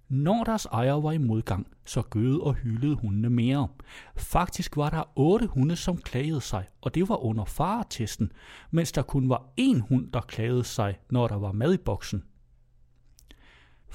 Når 0.10 0.44
deres 0.44 0.66
ejer 0.66 0.94
var 0.94 1.12
i 1.12 1.18
modgang, 1.18 1.68
så 1.86 2.02
gøede 2.02 2.42
og 2.42 2.54
hylede 2.54 2.96
hundene 2.96 3.30
mere. 3.30 3.68
Faktisk 4.16 4.78
var 4.78 4.90
der 4.90 5.04
otte 5.16 5.48
hunde, 5.48 5.76
som 5.76 5.98
klagede 5.98 6.42
sig, 6.42 6.68
og 6.82 6.96
det 6.96 7.10
var 7.10 7.24
under 7.24 7.46
faretesten, 7.46 8.32
mens 8.72 8.92
der 8.92 9.02
kun 9.02 9.30
var 9.30 9.46
én 9.62 9.80
hund, 9.80 10.12
der 10.12 10.22
klagede 10.22 10.64
sig, 10.64 10.98
når 11.10 11.28
der 11.28 11.36
var 11.36 11.52
mad 11.52 11.74
i 11.74 11.78
boksen. 11.78 12.24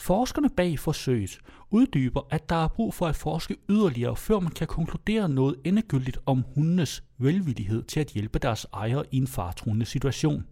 Forskerne 0.01 0.51
bag 0.51 0.79
forsøget 0.79 1.39
uddyber, 1.71 2.27
at 2.31 2.49
der 2.49 2.65
er 2.65 2.69
brug 2.69 2.95
for 2.95 3.07
at 3.07 3.17
forske 3.17 3.57
yderligere, 3.69 4.17
før 4.17 4.41
man 4.41 4.53
kan 4.53 4.67
konkludere 4.67 5.29
noget 5.29 5.57
endegyldigt 5.65 6.19
om 6.27 6.45
hundenes 6.55 7.05
velvillighed 7.19 7.83
til 7.83 8.01
at 8.01 8.07
hjælpe 8.07 8.39
deres 8.39 8.67
ejer 8.73 9.03
i 9.11 9.17
en 9.17 9.27
fartruende 9.27 9.87
situation. 9.87 10.47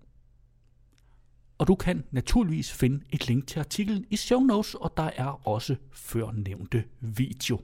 Og 1.59 1.69
du 1.69 1.75
kan 1.75 2.05
naturligvis 2.11 2.73
finde 2.73 3.05
et 3.13 3.29
link 3.29 3.47
til 3.47 3.59
artiklen 3.59 4.07
i 4.11 4.17
show 4.17 4.41
notes, 4.41 4.75
og 4.75 4.93
der 4.97 5.11
er 5.17 5.49
også 5.49 5.77
før 5.93 6.31
nævnte 6.31 6.85
video. 7.01 7.61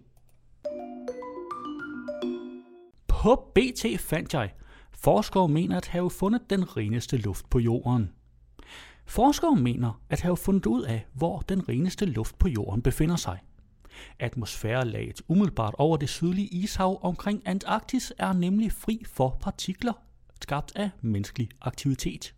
På 3.06 3.52
BT 3.54 4.00
fandt 4.00 4.34
jeg, 4.34 4.52
forskere 4.92 5.48
mener 5.48 5.76
at 5.76 5.86
have 5.86 6.10
fundet 6.10 6.50
den 6.50 6.76
reneste 6.76 7.16
luft 7.16 7.50
på 7.50 7.58
jorden. 7.58 8.10
Forskere 9.06 9.56
mener 9.56 10.00
at 10.10 10.20
have 10.20 10.36
fundet 10.36 10.66
ud 10.66 10.82
af, 10.82 11.06
hvor 11.12 11.40
den 11.40 11.68
reneste 11.68 12.04
luft 12.04 12.38
på 12.38 12.48
jorden 12.48 12.82
befinder 12.82 13.16
sig. 13.16 13.38
Atmosfærelaget 14.18 15.22
umiddelbart 15.28 15.74
over 15.78 15.96
det 15.96 16.08
sydlige 16.08 16.48
ishav 16.48 16.98
omkring 17.02 17.42
Antarktis 17.44 18.12
er 18.18 18.32
nemlig 18.32 18.72
fri 18.72 19.02
for 19.06 19.38
partikler 19.40 19.92
skabt 20.42 20.72
af 20.76 20.90
menneskelig 21.00 21.48
aktivitet. 21.60 22.34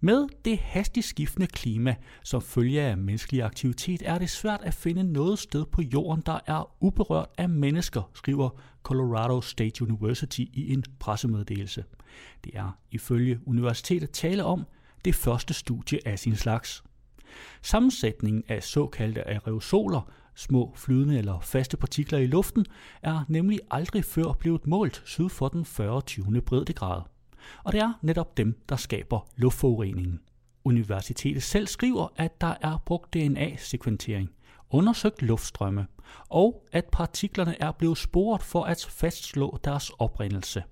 Med 0.00 0.28
det 0.44 0.58
hastigt 0.58 1.06
skiftende 1.06 1.46
klima, 1.46 1.94
som 2.22 2.42
følge 2.42 2.82
af 2.82 2.98
menneskelig 2.98 3.42
aktivitet, 3.42 4.02
er 4.04 4.18
det 4.18 4.30
svært 4.30 4.62
at 4.62 4.74
finde 4.74 5.12
noget 5.12 5.38
sted 5.38 5.64
på 5.64 5.82
jorden, 5.82 6.22
der 6.26 6.38
er 6.46 6.74
uberørt 6.80 7.28
af 7.38 7.48
mennesker, 7.48 8.10
skriver 8.14 8.50
Colorado 8.82 9.40
State 9.40 9.82
University 9.82 10.40
i 10.40 10.72
en 10.72 10.84
pressemeddelelse. 10.98 11.84
Det 12.44 12.52
er 12.54 12.78
ifølge 12.90 13.40
universitetet 13.46 14.10
tale 14.10 14.44
om 14.44 14.64
det 15.04 15.14
første 15.14 15.54
studie 15.54 15.98
af 16.06 16.18
sin 16.18 16.36
slags. 16.36 16.84
Sammensætningen 17.62 18.44
af 18.48 18.62
såkaldte 18.62 19.28
aerosoler, 19.28 20.10
små 20.34 20.72
flydende 20.76 21.18
eller 21.18 21.40
faste 21.40 21.76
partikler 21.76 22.18
i 22.18 22.26
luften, 22.26 22.66
er 23.02 23.24
nemlig 23.28 23.60
aldrig 23.70 24.04
før 24.04 24.32
blevet 24.32 24.66
målt 24.66 25.02
syd 25.04 25.28
for 25.28 25.48
den 25.48 25.64
40. 25.64 26.00
20. 26.00 26.42
breddegrad 26.42 27.02
og 27.64 27.72
det 27.72 27.80
er 27.80 27.92
netop 28.02 28.36
dem, 28.36 28.62
der 28.68 28.76
skaber 28.76 29.28
luftforureningen. 29.36 30.20
Universitetet 30.64 31.42
selv 31.42 31.66
skriver, 31.66 32.08
at 32.16 32.40
der 32.40 32.54
er 32.60 32.82
brugt 32.86 33.14
DNA-sekventering, 33.14 34.30
undersøgt 34.70 35.22
luftstrømme, 35.22 35.86
og 36.28 36.66
at 36.72 36.84
partiklerne 36.92 37.62
er 37.62 37.72
blevet 37.72 37.98
sporet 37.98 38.42
for 38.42 38.64
at 38.64 38.86
fastslå 38.90 39.58
deres 39.64 39.90
oprindelse. 39.90 40.62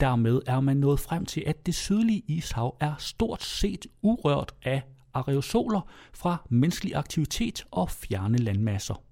Dermed 0.00 0.40
er 0.46 0.60
man 0.60 0.76
nået 0.76 1.00
frem 1.00 1.26
til, 1.26 1.42
at 1.46 1.66
det 1.66 1.74
sydlige 1.74 2.22
ishav 2.26 2.76
er 2.80 2.94
stort 2.98 3.42
set 3.42 3.86
urørt 4.02 4.54
af 4.62 4.82
aerosoler 5.14 5.80
fra 6.14 6.46
menneskelig 6.50 6.96
aktivitet 6.96 7.64
og 7.70 7.90
fjerne 7.90 8.38
landmasser. 8.38 9.02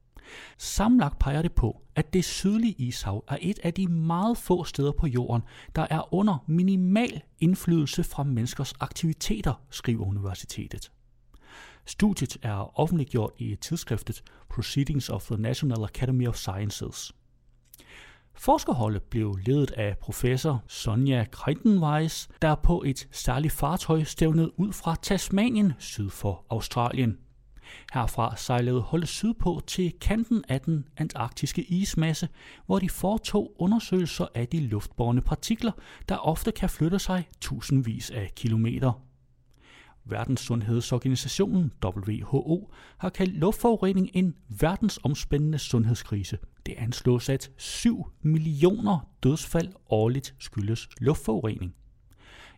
Samlet 0.58 1.12
peger 1.20 1.42
det 1.42 1.52
på, 1.52 1.82
at 1.94 2.12
det 2.12 2.24
sydlige 2.24 2.74
ishav 2.78 3.24
er 3.28 3.36
et 3.40 3.58
af 3.62 3.74
de 3.74 3.86
meget 3.86 4.38
få 4.38 4.64
steder 4.64 4.92
på 4.92 5.06
jorden, 5.06 5.42
der 5.76 5.86
er 5.90 6.14
under 6.14 6.44
minimal 6.46 7.22
indflydelse 7.40 8.04
fra 8.04 8.22
menneskers 8.22 8.72
aktiviteter, 8.80 9.54
skriver 9.70 10.06
universitetet. 10.06 10.92
Studiet 11.86 12.38
er 12.42 12.80
offentliggjort 12.80 13.32
i 13.38 13.56
tidsskriftet 13.56 14.22
Proceedings 14.48 15.08
of 15.08 15.24
the 15.24 15.36
National 15.36 15.84
Academy 15.84 16.28
of 16.28 16.36
Sciences. 16.36 17.12
Forskerholdet 18.34 19.02
blev 19.02 19.36
ledet 19.46 19.70
af 19.70 19.96
professor 19.98 20.64
Sonja 20.68 21.24
Kreitenweis, 21.32 22.28
der 22.42 22.54
på 22.54 22.82
et 22.86 23.08
særligt 23.10 23.52
fartøj 23.52 24.04
stævnede 24.04 24.60
ud 24.60 24.72
fra 24.72 24.96
Tasmanien 25.02 25.72
syd 25.78 26.10
for 26.10 26.44
Australien. 26.50 27.18
Herfra 27.94 28.36
sejlede 28.36 28.80
holdet 28.80 29.08
sydpå 29.08 29.60
til 29.66 29.92
kanten 30.00 30.44
af 30.48 30.60
den 30.60 30.84
antarktiske 30.96 31.62
ismasse, 31.62 32.28
hvor 32.66 32.78
de 32.78 32.88
foretog 32.88 33.52
undersøgelser 33.58 34.26
af 34.34 34.48
de 34.48 34.60
luftbårne 34.60 35.20
partikler, 35.20 35.72
der 36.08 36.16
ofte 36.16 36.52
kan 36.52 36.70
flytte 36.70 36.98
sig 36.98 37.28
tusindvis 37.40 38.10
af 38.10 38.32
kilometer. 38.36 39.11
Verdenssundhedsorganisationen 40.04 41.72
WHO 41.84 42.70
har 42.98 43.08
kaldt 43.08 43.34
luftforurening 43.36 44.10
en 44.14 44.34
verdensomspændende 44.48 45.58
sundhedskrise. 45.58 46.38
Det 46.66 46.74
anslås, 46.78 47.28
at 47.28 47.50
7 47.56 48.06
millioner 48.22 49.08
dødsfald 49.22 49.68
årligt 49.90 50.34
skyldes 50.38 50.88
luftforurening. 51.00 51.74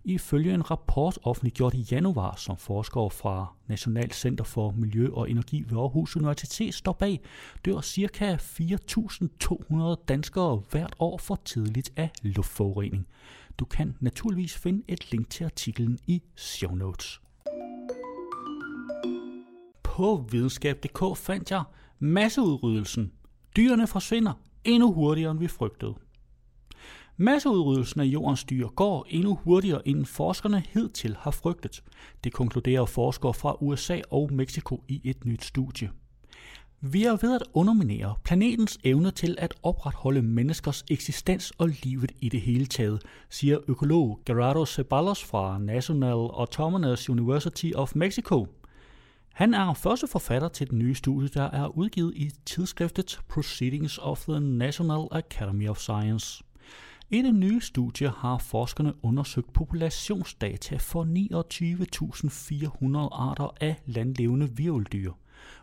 Ifølge 0.07 0.55
en 0.55 0.71
rapport 0.71 1.19
offentliggjort 1.23 1.75
i 1.75 1.87
januar, 1.91 2.37
som 2.37 2.57
forskere 2.57 3.11
fra 3.11 3.47
National 3.67 4.13
Center 4.13 4.45
for 4.45 4.71
Miljø 4.71 5.09
og 5.13 5.31
Energi 5.31 5.65
ved 5.69 5.79
Aarhus 5.79 6.17
Universitet 6.17 6.75
står 6.75 6.93
bag, 6.93 7.21
dør 7.65 7.81
ca. 7.81 8.37
4.200 8.37 10.05
danskere 10.09 10.63
hvert 10.71 10.95
år 10.99 11.19
for 11.19 11.41
tidligt 11.45 11.93
af 11.97 12.11
luftforurening. 12.23 13.07
Du 13.59 13.65
kan 13.65 13.97
naturligvis 14.01 14.55
finde 14.57 14.83
et 14.89 15.13
link 15.13 15.31
til 15.31 15.45
artiklen 15.45 15.99
i 16.07 16.23
show 16.37 16.75
notes. 16.75 17.21
På 19.95 20.25
videnskab.dk 20.31 21.17
fandt 21.17 21.51
jeg 21.51 21.63
masseudryddelsen. 21.99 23.13
Dyrene 23.57 23.87
forsvinder 23.87 24.33
endnu 24.65 24.93
hurtigere 24.93 25.31
end 25.31 25.39
vi 25.39 25.49
frygtede. 25.49 25.95
Masseudryddelsen 27.17 28.01
af 28.01 28.05
jordens 28.05 28.45
dyr 28.45 28.69
går 28.69 29.07
endnu 29.09 29.39
hurtigere, 29.45 29.89
end 29.89 30.05
forskerne 30.05 30.63
hidtil 30.73 31.17
har 31.19 31.31
frygtet. 31.31 31.83
Det 32.25 32.33
konkluderer 32.33 32.85
forskere 32.85 33.35
fra 33.35 33.57
USA 33.61 34.01
og 34.11 34.33
Mexico 34.33 34.85
i 34.89 35.01
et 35.05 35.25
nyt 35.25 35.45
studie. 35.45 35.91
Vi 36.81 37.05
er 37.05 37.17
ved 37.23 37.35
at 37.35 37.43
underminere 37.53 38.15
planetens 38.25 38.79
evne 38.85 39.11
til 39.11 39.37
at 39.39 39.55
opretholde 39.63 40.23
menneskers 40.23 40.85
eksistens 40.91 41.51
og 41.51 41.69
livet 41.83 42.13
i 42.21 42.29
det 42.29 42.41
hele 42.41 42.67
taget, 42.67 43.03
siger 43.31 43.59
økolog 43.69 44.21
Gerardo 44.27 44.67
Ceballos 44.67 45.25
fra 45.25 45.59
National 45.59 46.13
Autonomous 46.13 47.11
University 47.11 47.71
of 47.75 47.93
Mexico. 47.95 48.47
Han 49.35 49.55
er 49.55 49.75
første 49.75 50.07
forfatter 50.07 50.49
til 50.49 50.71
den 50.71 50.79
nye 50.79 50.95
studie, 50.95 51.29
der 51.29 51.43
er 51.43 51.67
udgivet 51.67 52.13
i 52.17 52.31
tidsskriftet 52.47 53.21
Proceedings 53.29 53.99
of 53.99 54.25
the 54.29 54.41
National 54.41 55.07
Academy 55.11 55.69
of 55.69 55.79
Science. 55.79 56.45
I 57.11 57.23
det 57.23 57.35
nye 57.35 57.61
studie 57.61 58.09
har 58.09 58.39
forskerne 58.39 58.93
undersøgt 59.03 59.53
populationsdata 59.53 60.77
for 60.77 61.05
29.400 61.05 63.09
arter 63.13 63.57
af 63.61 63.77
landlevende 63.87 64.57
virveldyr. 64.57 65.13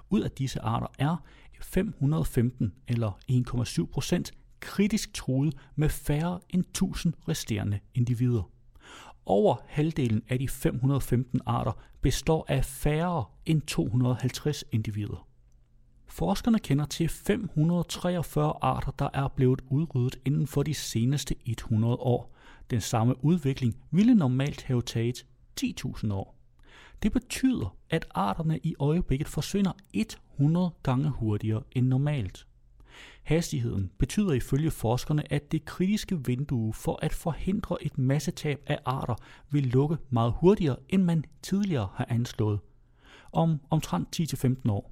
Ud 0.10 0.22
af 0.22 0.32
disse 0.32 0.62
arter 0.62 0.88
er 1.00 1.24
515 1.62 2.74
eller 2.88 3.20
1,7 3.32 3.86
procent 3.86 4.34
kritisk 4.60 5.14
truet 5.14 5.58
med 5.76 5.90
færre 5.90 6.40
end 6.50 6.62
1000 6.62 7.14
resterende 7.28 7.80
individer. 7.94 8.50
Over 9.26 9.56
halvdelen 9.68 10.24
af 10.30 10.40
de 10.40 10.48
515 10.48 11.42
arter 11.46 11.72
består 12.02 12.46
af 12.48 12.66
færre 12.66 13.26
end 13.46 13.62
250 13.62 14.64
individer. 14.72 15.28
Forskerne 16.08 16.60
kender 16.60 16.86
til 16.86 17.10
543 17.10 18.54
arter, 18.62 18.92
der 18.92 19.10
er 19.14 19.28
blevet 19.28 19.62
udryddet 19.70 20.20
inden 20.26 20.48
for 20.48 20.64
de 20.64 20.74
seneste 20.74 21.36
100 21.46 21.96
år. 21.96 22.36
Den 22.70 22.82
samme 22.82 23.26
udvikling 23.26 23.78
ville 23.92 24.16
normalt 24.16 24.64
have 24.64 24.82
taget 24.82 25.26
10.000 25.62 26.14
år. 26.14 26.36
Det 27.04 27.12
betyder, 27.12 27.76
at 27.90 28.06
arterne 28.12 28.60
i 28.64 28.76
øjeblikket 28.80 29.28
forsvinder 29.28 29.72
100 29.94 30.72
gange 30.84 31.10
hurtigere 31.10 31.64
end 31.72 31.88
normalt. 31.88 32.48
Hastigheden 33.24 33.92
betyder 33.98 34.34
ifølge 34.34 34.72
forskerne, 34.72 35.34
at 35.34 35.52
det 35.52 35.66
kritiske 35.66 36.26
vindue 36.26 36.74
for 36.74 37.00
at 37.02 37.14
forhindre 37.14 37.84
et 37.84 37.98
massetab 37.98 38.64
af 38.68 38.80
arter 38.86 39.16
vil 39.52 39.64
lukke 39.64 39.98
meget 40.10 40.34
hurtigere, 40.38 40.78
end 40.90 41.04
man 41.04 41.24
tidligere 41.42 41.90
har 41.94 42.06
anslået, 42.10 42.60
om 43.32 43.60
omtrent 43.70 44.20
10-15 44.20 44.72
år. 44.72 44.92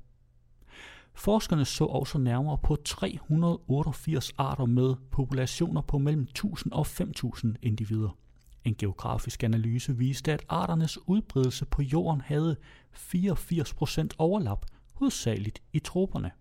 Forskerne 1.14 1.66
så 1.66 1.86
også 1.86 2.18
nærmere 2.18 2.58
på 2.64 2.76
388 2.76 4.34
arter 4.38 4.66
med 4.66 4.96
populationer 5.12 5.82
på 5.82 5.98
mellem 5.98 6.22
1000 6.24 6.74
og 6.74 6.88
5000 6.88 7.56
individer. 7.62 8.18
En 8.64 8.76
geografisk 8.76 9.44
analyse 9.44 9.98
viste, 9.98 10.34
at 10.34 10.46
arternes 10.50 10.98
udbredelse 11.08 11.66
på 11.66 11.82
jorden 11.82 12.22
havde 12.22 12.56
84% 12.94 14.08
overlap, 14.18 14.66
hovedsageligt 14.94 15.62
i 15.74 15.80
troperne. 15.80 16.32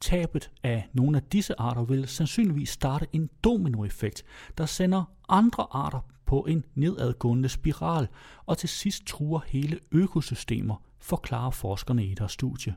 Tabet 0.00 0.50
af 0.62 0.88
nogle 0.92 1.16
af 1.16 1.22
disse 1.22 1.60
arter 1.60 1.84
vil 1.84 2.08
sandsynligvis 2.08 2.68
starte 2.68 3.06
en 3.12 3.30
dominoeffekt, 3.44 4.24
der 4.58 4.66
sender 4.66 5.04
andre 5.28 5.66
arter 5.70 6.00
på 6.26 6.40
en 6.40 6.64
nedadgående 6.74 7.48
spiral 7.48 8.08
og 8.46 8.58
til 8.58 8.68
sidst 8.68 9.06
truer 9.06 9.40
hele 9.46 9.78
økosystemer, 9.92 10.82
forklarer 11.00 11.50
forskerne 11.50 12.06
i 12.06 12.14
deres 12.14 12.32
studie. 12.32 12.74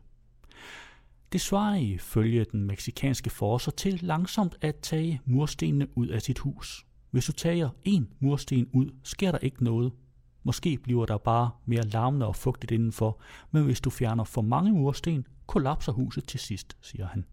Det 1.32 1.42
svarer 1.42 1.76
ifølge 1.76 2.46
den 2.52 2.64
meksikanske 2.64 3.30
forsker 3.30 3.72
til 3.72 4.00
langsomt 4.02 4.58
at 4.62 4.76
tage 4.76 5.22
murstenene 5.26 5.98
ud 5.98 6.08
af 6.08 6.22
sit 6.22 6.40
hus. 6.40 6.86
Hvis 7.12 7.26
du 7.26 7.32
tager 7.32 7.70
en 7.84 8.10
mursten 8.20 8.68
ud, 8.74 8.90
sker 9.04 9.32
der 9.32 9.40
ikke 9.40 9.64
noget. 9.64 9.92
Måske 10.44 10.78
bliver 10.78 11.06
der 11.06 11.18
bare 11.18 11.50
mere 11.66 11.84
larmende 11.84 12.28
og 12.28 12.36
fugtigt 12.36 12.72
indenfor, 12.72 13.22
men 13.52 13.64
hvis 13.64 13.82
du 13.82 13.90
fjerner 13.90 14.24
for 14.24 14.42
mange 14.42 14.72
mursten, 14.72 15.28
kollapser 15.52 15.92
huset 15.92 16.28
til 16.28 16.40
sidst, 16.40 16.78
siger 16.82 17.08
han. 17.08 17.26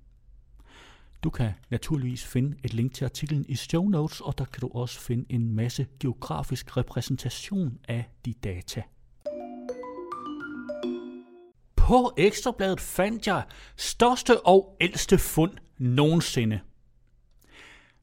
Du 1.22 1.30
kan 1.30 1.52
naturligvis 1.70 2.24
finde 2.24 2.56
et 2.64 2.74
link 2.74 2.94
til 2.94 3.04
artiklen 3.04 3.44
i 3.48 3.56
show 3.56 3.88
notes, 3.88 4.20
og 4.20 4.38
der 4.38 4.44
kan 4.44 4.60
du 4.60 4.70
også 4.74 5.00
finde 5.00 5.24
en 5.28 5.52
masse 5.52 5.86
geografisk 6.00 6.76
repræsentation 6.76 7.78
af 7.88 8.04
de 8.24 8.32
data. 8.32 8.82
På 11.76 12.12
Ekstrabladet 12.16 12.80
fandt 12.80 13.26
jeg 13.26 13.42
største 13.76 14.46
og 14.46 14.76
ældste 14.80 15.18
fund 15.18 15.52
nogensinde. 15.78 16.60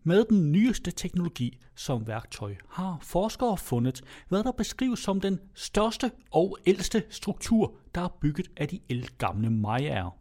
Med 0.08 0.26
den 0.26 0.52
nyeste 0.52 0.92
teknologi 0.92 1.60
som 1.76 2.08
værktøj 2.08 2.56
har 2.70 2.98
forskere 3.02 3.58
fundet, 3.58 4.02
hvad 4.28 4.44
der 4.44 4.52
beskrives 4.52 5.00
som 5.00 5.22
den 5.22 5.40
største 5.54 6.12
og 6.32 6.58
ældste 6.66 7.04
struktur, 7.10 7.76
der 7.96 8.02
er 8.02 8.18
bygget 8.22 8.48
af 8.58 8.68
de 8.68 8.80
ældgamle 8.90 9.50
mayaer. 9.50 10.18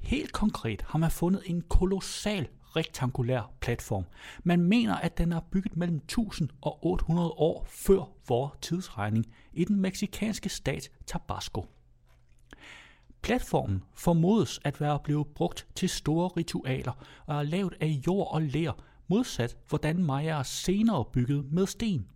Helt 0.00 0.32
konkret 0.32 0.82
har 0.82 0.98
man 0.98 1.10
fundet 1.10 1.42
en 1.46 1.60
kolossal 1.60 2.48
rektangulær 2.76 3.52
platform. 3.60 4.04
Man 4.44 4.60
mener, 4.60 4.96
at 4.96 5.18
den 5.18 5.32
er 5.32 5.40
bygget 5.40 5.76
mellem 5.76 5.96
1000 5.96 6.48
og 6.62 6.86
800 6.86 7.30
år 7.30 7.66
før 7.68 8.12
vores 8.28 8.52
tidsregning 8.60 9.26
i 9.52 9.64
den 9.64 9.80
meksikanske 9.80 10.48
stat 10.48 10.90
Tabasco. 11.06 11.66
Platformen 13.22 13.82
formodes 13.94 14.60
at 14.64 14.80
være 14.80 14.98
blevet 15.04 15.26
brugt 15.26 15.66
til 15.74 15.88
store 15.88 16.28
ritualer 16.28 16.92
og 17.26 17.38
er 17.38 17.42
lavet 17.42 17.74
af 17.80 18.00
jord 18.06 18.34
og 18.34 18.42
ler, 18.42 18.72
modsat 19.08 19.56
hvordan 19.68 20.04
Maja 20.04 20.42
senere 20.42 21.04
byggede 21.12 21.44
med 21.50 21.66
sten. 21.66 22.06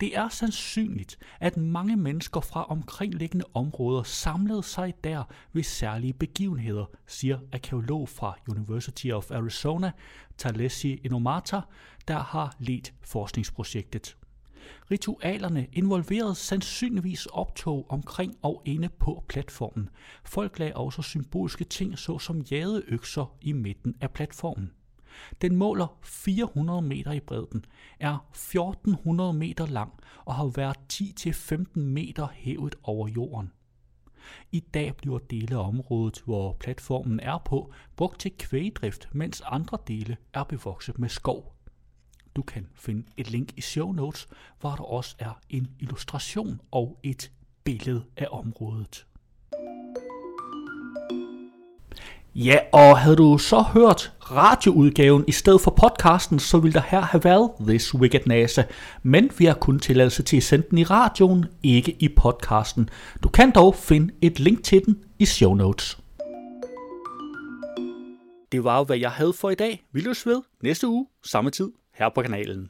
Det 0.00 0.16
er 0.16 0.28
sandsynligt, 0.28 1.18
at 1.40 1.56
mange 1.56 1.96
mennesker 1.96 2.40
fra 2.40 2.64
omkringliggende 2.64 3.44
områder 3.54 4.02
samlede 4.02 4.62
sig 4.62 4.94
der 5.04 5.24
ved 5.52 5.62
særlige 5.62 6.12
begivenheder, 6.12 6.84
siger 7.06 7.38
arkeolog 7.52 8.08
fra 8.08 8.38
University 8.48 9.06
of 9.10 9.30
Arizona, 9.30 9.92
Talesi 10.38 11.00
Inomata, 11.04 11.60
der 12.08 12.18
har 12.18 12.56
ledt 12.58 12.94
forskningsprojektet. 13.00 14.16
Ritualerne 14.90 15.66
involverede 15.72 16.34
sandsynligvis 16.34 17.26
optog 17.26 17.86
omkring 17.88 18.36
og 18.42 18.62
inde 18.64 18.88
på 18.88 19.24
platformen. 19.28 19.88
Folk 20.24 20.58
lagde 20.58 20.76
også 20.76 21.02
symbolske 21.02 21.64
ting 21.64 21.98
såsom 21.98 22.40
jadeøkser 22.40 23.36
i 23.40 23.52
midten 23.52 23.94
af 24.00 24.10
platformen. 24.10 24.72
Den 25.42 25.56
måler 25.56 25.98
400 26.02 26.82
meter 26.82 27.12
i 27.12 27.20
bredden, 27.20 27.64
er 28.00 28.26
1400 28.30 29.32
meter 29.32 29.66
lang 29.66 29.92
og 30.24 30.34
har 30.34 30.46
været 30.46 30.76
10-15 30.92 31.78
meter 31.80 32.28
hævet 32.32 32.74
over 32.82 33.08
jorden. 33.08 33.52
I 34.52 34.60
dag 34.60 34.96
bliver 34.96 35.18
dele 35.18 35.56
af 35.56 35.68
området, 35.68 36.22
hvor 36.24 36.56
platformen 36.60 37.20
er 37.20 37.38
på, 37.38 37.72
brugt 37.96 38.20
til 38.20 38.32
kvægdrift, 38.38 39.08
mens 39.12 39.42
andre 39.46 39.78
dele 39.86 40.16
er 40.32 40.44
bevokset 40.44 40.98
med 40.98 41.08
skov. 41.08 41.56
Du 42.36 42.42
kan 42.42 42.68
finde 42.74 43.06
et 43.16 43.30
link 43.30 43.52
i 43.56 43.60
show 43.60 43.92
notes, 43.92 44.28
hvor 44.60 44.70
der 44.70 44.84
også 44.84 45.16
er 45.18 45.40
en 45.48 45.68
illustration 45.80 46.60
og 46.70 47.00
et 47.02 47.32
billede 47.64 48.04
af 48.16 48.28
området. 48.30 49.06
Ja, 52.38 52.58
og 52.72 52.98
havde 52.98 53.16
du 53.16 53.38
så 53.38 53.60
hørt 53.62 54.12
radioudgaven 54.20 55.24
i 55.28 55.32
stedet 55.32 55.60
for 55.60 55.70
podcasten, 55.70 56.38
så 56.38 56.58
ville 56.58 56.74
der 56.74 56.82
her 56.88 57.00
have 57.00 57.24
været 57.24 57.50
This 57.60 57.94
Week 57.94 58.14
at 58.14 58.26
NASA. 58.26 58.62
Men 59.02 59.30
vi 59.38 59.44
har 59.44 59.54
kun 59.54 59.78
tilladelse 59.78 60.22
til 60.22 60.36
at 60.36 60.42
sende 60.42 60.66
den 60.70 60.78
i 60.78 60.84
radioen, 60.84 61.46
ikke 61.62 61.96
i 61.98 62.08
podcasten. 62.08 62.88
Du 63.22 63.28
kan 63.28 63.50
dog 63.50 63.74
finde 63.74 64.14
et 64.22 64.40
link 64.40 64.64
til 64.64 64.84
den 64.86 64.98
i 65.18 65.24
show 65.24 65.54
notes. 65.54 65.98
Det 68.52 68.64
var 68.64 68.78
jo, 68.78 68.84
hvad 68.84 68.98
jeg 68.98 69.10
havde 69.10 69.32
for 69.32 69.50
i 69.50 69.54
dag. 69.54 69.84
Vi 69.92 70.00
løs 70.00 70.26
ved 70.26 70.42
næste 70.62 70.88
uge, 70.88 71.06
samme 71.24 71.50
tid, 71.50 71.70
her 71.94 72.08
på 72.14 72.22
kanalen. 72.22 72.68